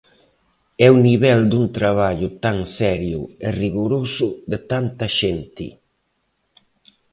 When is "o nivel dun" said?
0.95-1.65